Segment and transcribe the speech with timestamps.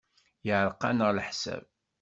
[0.47, 1.63] Yeɛreq-aneɣ leḥsab.